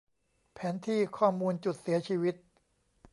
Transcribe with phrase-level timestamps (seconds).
[0.53, 2.35] แผนที่ ข้อมูลจุดเสียชีวิต